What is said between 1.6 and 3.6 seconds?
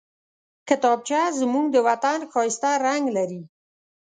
د وطن ښايسته رنګ لري